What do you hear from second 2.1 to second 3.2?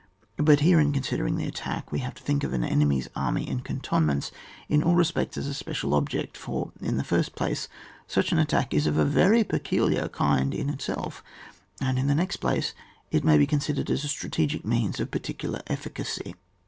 to think of an enemy's